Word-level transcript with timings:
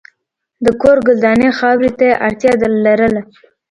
د 0.65 0.67
کور 0.81 0.97
ګلداني 1.07 1.49
خاورې 1.57 1.91
ته 1.99 2.07
اړتیا 2.25 2.51
لرله. 2.85 3.21